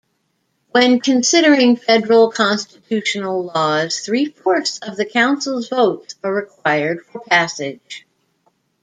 When 0.71 0.99
considering 0.99 1.75
federal 1.75 2.31
constitutional 2.31 3.43
laws, 3.43 3.99
three-fourths 3.99 4.79
of 4.79 4.97
the 4.97 5.05
Council's 5.05 5.69
votes 5.69 6.15
are 6.23 6.33
required 6.33 7.05
for 7.05 7.19
passage. 7.19 8.07